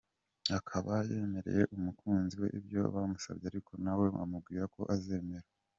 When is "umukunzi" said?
1.75-2.35